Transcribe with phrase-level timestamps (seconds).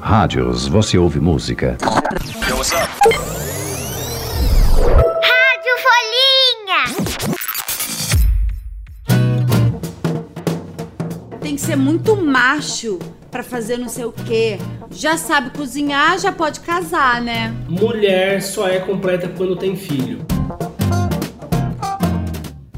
[0.00, 1.78] Rádios, você ouve música.
[1.82, 2.56] Rádio
[5.84, 6.84] Folhinha.
[11.40, 12.98] Tem que ser muito macho
[13.30, 14.58] pra fazer não sei o quê.
[14.90, 17.54] Já sabe cozinhar, já pode casar, né?
[17.68, 20.29] Mulher só é completa quando tem filho.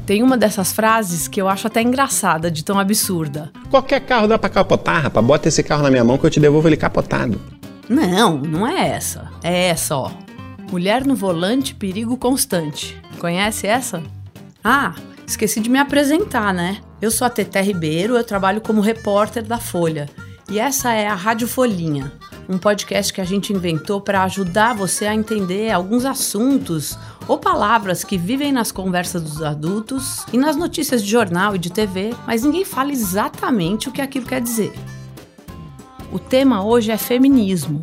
[0.05, 3.51] Tem uma dessas frases que eu acho até engraçada, de tão absurda.
[3.69, 5.25] Qualquer carro dá pra capotar, rapaz.
[5.25, 7.39] Bota esse carro na minha mão que eu te devolvo ele capotado.
[7.87, 9.31] Não, não é essa.
[9.41, 10.11] É essa, ó.
[10.69, 12.99] Mulher no volante, perigo constante.
[13.17, 14.03] Conhece essa?
[14.63, 14.93] Ah,
[15.25, 16.79] esqueci de me apresentar, né?
[17.01, 20.09] Eu sou a Teté Ribeiro, eu trabalho como repórter da Folha.
[20.49, 22.11] E essa é a Rádio Folhinha,
[22.47, 26.97] um podcast que a gente inventou para ajudar você a entender alguns assuntos
[27.27, 31.71] ou palavras que vivem nas conversas dos adultos e nas notícias de jornal e de
[31.71, 34.73] TV, mas ninguém fala exatamente o que aquilo quer dizer.
[36.11, 37.81] O tema hoje é feminismo.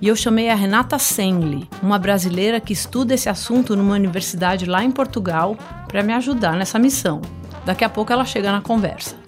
[0.00, 4.84] E eu chamei a Renata Senli, uma brasileira que estuda esse assunto numa universidade lá
[4.84, 5.56] em Portugal,
[5.88, 7.20] para me ajudar nessa missão.
[7.64, 9.27] Daqui a pouco ela chega na conversa.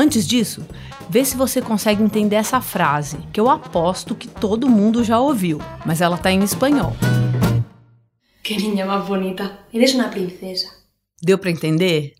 [0.00, 0.64] Antes disso,
[1.10, 5.60] vê se você consegue entender essa frase, que eu aposto que todo mundo já ouviu,
[5.84, 6.92] mas ela tá em espanhol.
[8.44, 9.58] Qué niña más bonita.
[9.74, 10.68] Eres una princesa.
[11.20, 12.14] Deu para entender?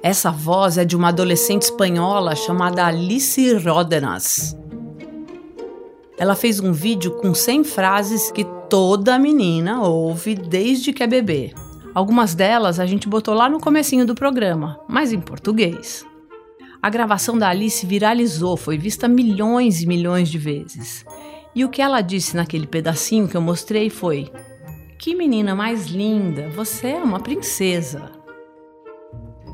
[0.00, 4.56] Essa voz é de uma adolescente espanhola chamada Alice Ródenas.
[6.16, 11.52] Ela fez um vídeo com 100 frases que toda menina ouve desde que é bebê.
[11.94, 16.06] Algumas delas a gente botou lá no comecinho do programa, mas em português.
[16.82, 21.04] A gravação da Alice viralizou, foi vista milhões e milhões de vezes.
[21.54, 24.32] E o que ela disse naquele pedacinho que eu mostrei foi:
[24.98, 28.10] Que menina mais linda, você é uma princesa.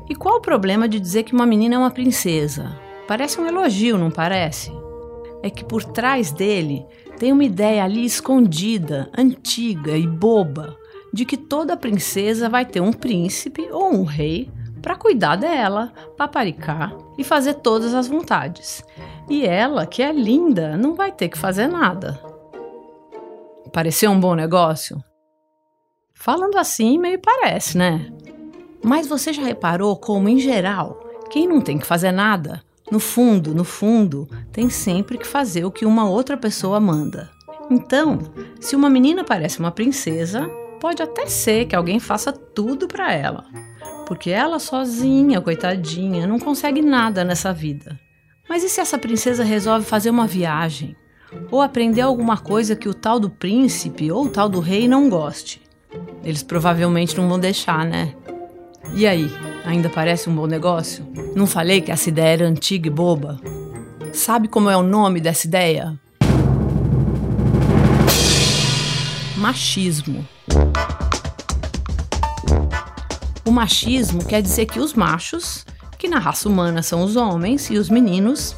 [0.09, 2.79] E qual o problema de dizer que uma menina é uma princesa?
[3.05, 4.71] Parece um elogio, não parece?
[5.43, 6.85] É que por trás dele
[7.19, 10.78] tem uma ideia ali escondida, antiga e boba,
[11.13, 14.49] de que toda princesa vai ter um príncipe ou um rei
[14.81, 18.83] para cuidar dela, paparicar e fazer todas as vontades.
[19.29, 22.19] E ela, que é linda, não vai ter que fazer nada.
[23.71, 25.03] Pareceu um bom negócio?
[26.13, 28.11] Falando assim, meio parece, né?
[28.83, 30.99] Mas você já reparou como, em geral,
[31.29, 35.71] quem não tem que fazer nada, no fundo, no fundo, tem sempre que fazer o
[35.71, 37.29] que uma outra pessoa manda.
[37.69, 38.19] Então,
[38.59, 40.49] se uma menina parece uma princesa,
[40.79, 43.45] pode até ser que alguém faça tudo para ela.
[44.07, 47.99] Porque ela sozinha, coitadinha, não consegue nada nessa vida.
[48.47, 50.95] Mas e se essa princesa resolve fazer uma viagem?
[51.51, 55.07] Ou aprender alguma coisa que o tal do príncipe ou o tal do rei não
[55.09, 55.61] goste?
[56.23, 58.15] Eles provavelmente não vão deixar, né?
[58.95, 59.29] E aí,
[59.63, 61.05] ainda parece um bom negócio?
[61.35, 63.39] Não falei que essa ideia era antiga e boba?
[64.11, 65.99] Sabe como é o nome dessa ideia?
[69.37, 70.27] Machismo.
[73.45, 75.65] O machismo quer dizer que os machos,
[75.97, 78.55] que na raça humana são os homens, e os meninos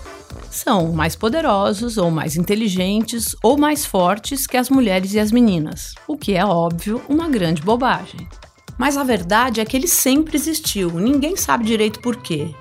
[0.50, 5.96] são mais poderosos, ou mais inteligentes, ou mais fortes que as mulheres e as meninas,
[6.07, 8.28] o que é óbvio uma grande bobagem.
[8.78, 12.53] Mas a verdade é que ele sempre existiu, ninguém sabe direito por quê.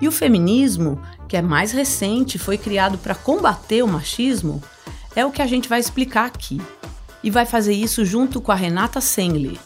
[0.00, 4.62] E o feminismo, que é mais recente, foi criado para combater o machismo,
[5.16, 6.60] é o que a gente vai explicar aqui.
[7.24, 9.58] E vai fazer isso junto com a Renata Senli,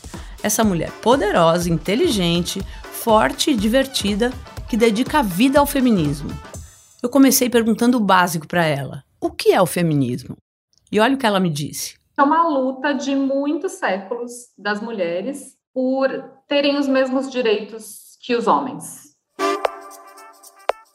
[0.44, 4.32] essa mulher poderosa, inteligente, forte e divertida
[4.70, 6.30] que dedica a vida ao feminismo.
[7.02, 10.36] Eu comecei perguntando o básico para ela: o que é o feminismo?
[10.90, 11.98] E olha o que ela me disse.
[12.16, 16.08] É uma luta de muitos séculos das mulheres por
[16.46, 19.07] terem os mesmos direitos que os homens.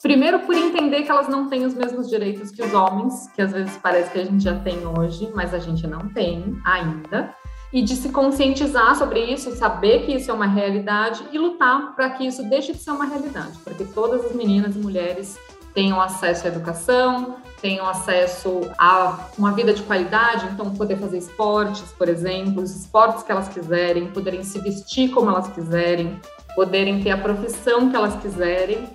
[0.04, 3.54] Primeiro, por entender que elas não têm os mesmos direitos que os homens, que às
[3.54, 7.34] vezes parece que a gente já tem hoje, mas a gente não tem ainda.
[7.72, 12.10] E de se conscientizar sobre isso, saber que isso é uma realidade e lutar para
[12.10, 15.40] que isso deixe de ser uma realidade, para que todas as meninas e mulheres
[15.74, 21.94] tenham acesso à educação, tenham acesso a uma vida de qualidade, então poder fazer esportes,
[21.98, 26.20] por exemplo, os esportes que elas quiserem, poderem se vestir como elas quiserem,
[26.56, 28.86] poderem ter a profissão que elas quiserem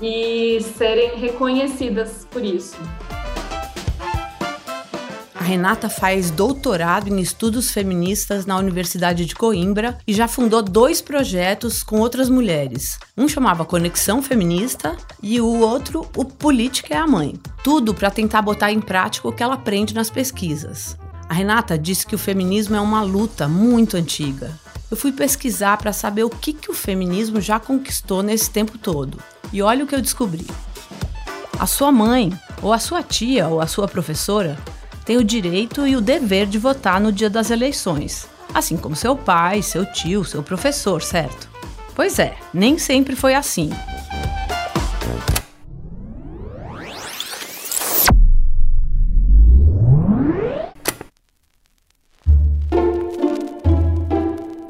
[0.00, 2.76] e serem reconhecidas por isso.
[5.34, 11.02] A Renata faz doutorado em estudos feministas na Universidade de Coimbra e já fundou dois
[11.02, 12.98] projetos com outras mulheres.
[13.14, 17.34] Um chamava Conexão Feminista e o outro o Política é a Mãe.
[17.62, 20.96] Tudo para tentar botar em prática o que ela aprende nas pesquisas.
[21.28, 24.64] A Renata disse que o feminismo é uma luta muito antiga
[24.94, 29.18] eu fui pesquisar para saber o que, que o feminismo já conquistou nesse tempo todo.
[29.52, 30.46] E olha o que eu descobri.
[31.58, 34.58] A sua mãe, ou a sua tia, ou a sua professora,
[35.04, 39.14] tem o direito e o dever de votar no dia das eleições, assim como seu
[39.14, 41.48] pai, seu tio, seu professor, certo?
[41.94, 43.70] Pois é, nem sempre foi assim.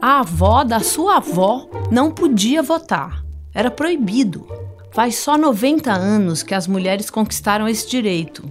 [0.03, 3.24] A avó da sua avó não podia votar.
[3.55, 4.47] Era proibido.
[4.91, 8.45] Faz só 90 anos que as mulheres conquistaram esse direito.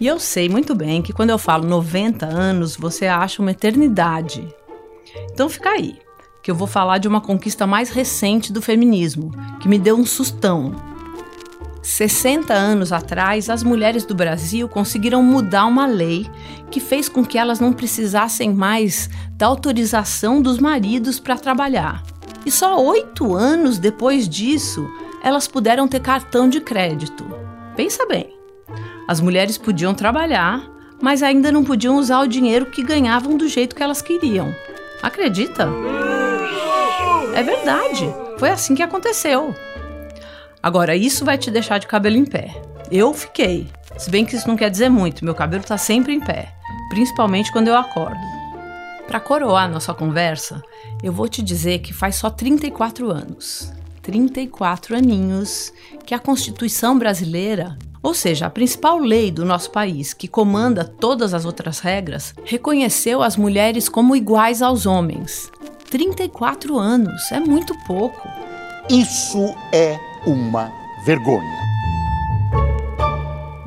[0.00, 4.46] E eu sei muito bem que quando eu falo 90 anos, você acha uma eternidade.
[5.32, 5.98] Então fica aí,
[6.42, 9.30] que eu vou falar de uma conquista mais recente do feminismo,
[9.60, 10.74] que me deu um sustão.
[11.82, 16.26] 60 anos atrás, as mulheres do Brasil conseguiram mudar uma lei
[16.70, 22.02] que fez com que elas não precisassem mais da autorização dos maridos para trabalhar.
[22.44, 24.88] E só oito anos depois disso,
[25.22, 27.24] elas puderam ter cartão de crédito.
[27.76, 28.34] Pensa bem:
[29.06, 30.68] as mulheres podiam trabalhar,
[31.00, 34.54] mas ainda não podiam usar o dinheiro que ganhavam do jeito que elas queriam.
[35.02, 35.68] Acredita?
[37.34, 39.54] É verdade, foi assim que aconteceu.
[40.62, 42.60] Agora, isso vai te deixar de cabelo em pé.
[42.90, 43.66] Eu fiquei.
[43.96, 46.52] Se bem que isso não quer dizer muito, meu cabelo tá sempre em pé,
[46.90, 48.39] principalmente quando eu acordo.
[49.10, 50.62] Para coroar nossa conversa,
[51.02, 53.72] eu vou te dizer que faz só 34 anos.
[54.02, 55.72] 34 aninhos
[56.06, 61.34] que a Constituição brasileira, ou seja, a principal lei do nosso país que comanda todas
[61.34, 65.50] as outras regras, reconheceu as mulheres como iguais aos homens.
[65.90, 68.28] 34 anos é muito pouco.
[68.88, 70.72] Isso é uma
[71.04, 71.58] vergonha.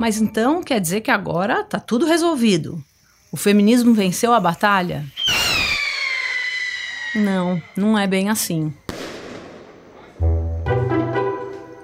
[0.00, 2.82] Mas então quer dizer que agora tá tudo resolvido?
[3.30, 5.04] O feminismo venceu a batalha?
[7.14, 8.72] Não, não é bem assim.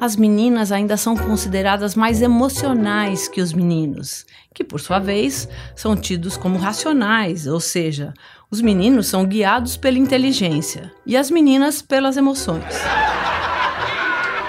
[0.01, 4.25] As meninas ainda são consideradas mais emocionais que os meninos,
[4.55, 5.47] que por sua vez
[5.77, 8.15] são tidos como racionais, ou seja,
[8.51, 12.65] os meninos são guiados pela inteligência e as meninas pelas emoções.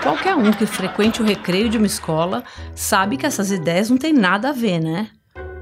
[0.02, 2.44] Qualquer um que frequente o recreio de uma escola
[2.74, 5.10] sabe que essas ideias não têm nada a ver, né?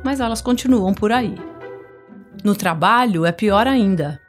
[0.04, 1.36] Mas elas continuam por aí.
[2.44, 4.22] No trabalho é pior ainda.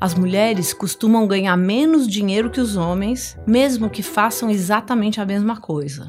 [0.00, 5.56] As mulheres costumam ganhar menos dinheiro que os homens, mesmo que façam exatamente a mesma
[5.56, 6.08] coisa.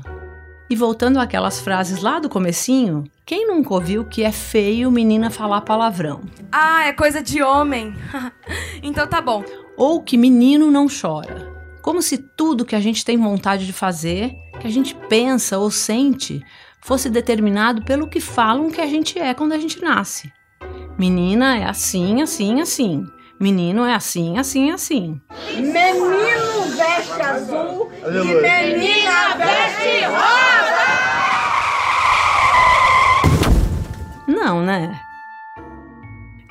[0.70, 5.62] E voltando àquelas frases lá do comecinho, quem nunca ouviu que é feio menina falar
[5.62, 6.22] palavrão?
[6.52, 7.96] Ah, é coisa de homem.
[8.84, 9.44] então tá bom.
[9.76, 11.52] Ou que menino não chora.
[11.82, 15.72] Como se tudo que a gente tem vontade de fazer, que a gente pensa ou
[15.72, 16.46] sente,
[16.80, 20.32] fosse determinado pelo que falam que a gente é quando a gente nasce.
[21.00, 23.08] Menina é assim, assim, assim.
[23.40, 25.22] Menino é assim, assim, assim.
[25.56, 30.60] Menino veste azul e menina veste rosa!
[34.28, 35.00] Não, né?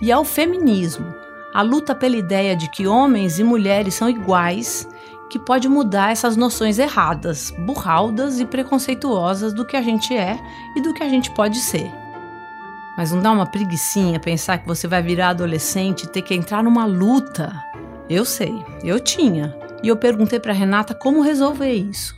[0.00, 1.12] E é o feminismo,
[1.52, 4.88] a luta pela ideia de que homens e mulheres são iguais
[5.29, 10.38] que pode mudar essas noções erradas, burraldas e preconceituosas do que a gente é
[10.75, 11.93] e do que a gente pode ser.
[12.99, 16.65] Mas não dá uma preguiçinha pensar que você vai virar adolescente e ter que entrar
[16.65, 17.53] numa luta?
[18.11, 18.53] Eu sei,
[18.83, 19.56] eu tinha.
[19.85, 22.12] E eu perguntei para Renata como resolver isso.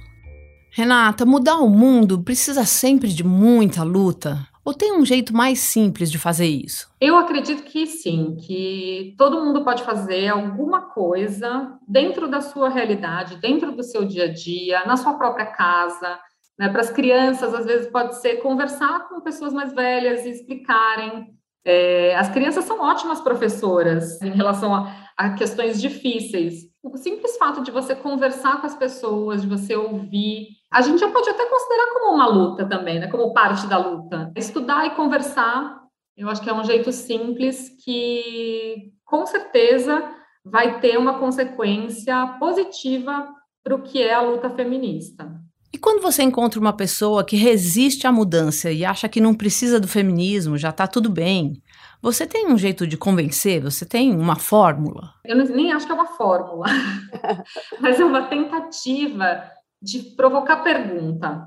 [0.71, 4.39] Renata, mudar o mundo precisa sempre de muita luta?
[4.65, 6.89] Ou tem um jeito mais simples de fazer isso?
[6.99, 13.37] Eu acredito que sim, que todo mundo pode fazer alguma coisa dentro da sua realidade,
[13.37, 16.19] dentro do seu dia a dia, na sua própria casa.
[16.61, 16.69] Né?
[16.69, 21.35] Para as crianças, às vezes pode ser conversar com pessoas mais velhas e explicarem.
[21.65, 26.69] É, as crianças são ótimas professoras em relação a, a questões difíceis.
[26.83, 31.11] O simples fato de você conversar com as pessoas, de você ouvir, a gente já
[31.11, 33.09] pode até considerar como uma luta também, né?
[33.09, 34.31] Como parte da luta.
[34.37, 35.81] Estudar e conversar,
[36.15, 40.11] eu acho que é um jeito simples que, com certeza,
[40.45, 43.27] vai ter uma consequência positiva
[43.65, 45.41] para o que é a luta feminista.
[45.73, 49.79] E quando você encontra uma pessoa que resiste à mudança e acha que não precisa
[49.79, 51.63] do feminismo, já está tudo bem,
[52.03, 53.63] você tem um jeito de convencer?
[53.63, 55.15] Você tem uma fórmula?
[55.25, 56.67] Eu nem acho que é uma fórmula,
[57.79, 59.45] mas é uma tentativa
[59.81, 61.47] de provocar pergunta.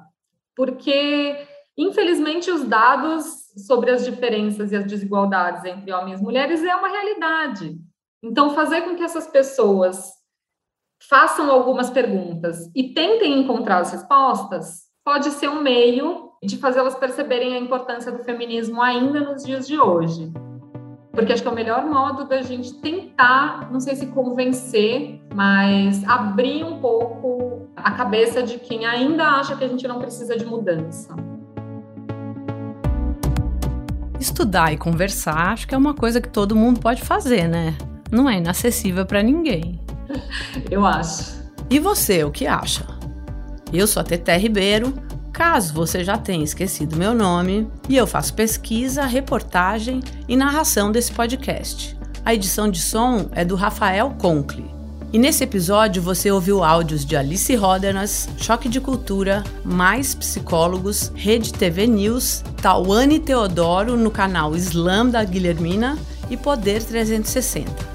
[0.56, 1.46] Porque,
[1.78, 3.26] infelizmente, os dados
[3.68, 7.76] sobre as diferenças e as desigualdades entre homens e mulheres é uma realidade.
[8.24, 10.23] Então, fazer com que essas pessoas
[11.10, 17.56] façam algumas perguntas e tentem encontrar as respostas pode ser um meio de fazê-las perceberem
[17.56, 20.32] a importância do feminismo ainda nos dias de hoje.
[21.12, 26.04] porque acho que é o melhor modo da gente tentar, não sei se convencer, mas
[26.06, 30.44] abrir um pouco a cabeça de quem ainda acha que a gente não precisa de
[30.44, 31.16] mudança.
[34.20, 37.78] Estudar e conversar, acho que é uma coisa que todo mundo pode fazer, né?
[38.12, 39.83] Não é inacessível para ninguém.
[40.70, 41.44] Eu acho.
[41.70, 42.86] E você, o que acha?
[43.72, 44.94] Eu sou a Teté Ribeiro.
[45.32, 51.12] Caso você já tenha esquecido meu nome, e eu faço pesquisa, reportagem e narração desse
[51.12, 51.98] podcast.
[52.24, 54.72] A edição de som é do Rafael Conkle.
[55.12, 61.52] E nesse episódio você ouviu áudios de Alice Rodenas, Choque de Cultura, Mais Psicólogos, Rede
[61.52, 65.98] TV News, Tawane Teodoro no canal Slam da Guilhermina
[66.30, 67.93] e Poder 360.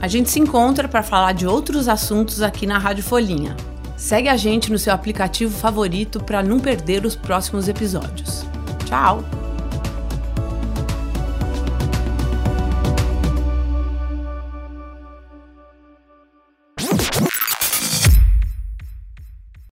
[0.00, 3.54] A gente se encontra para falar de outros assuntos aqui na Rádio Folhinha.
[3.96, 8.46] Segue a gente no seu aplicativo favorito para não perder os próximos episódios.
[8.86, 9.39] Tchau!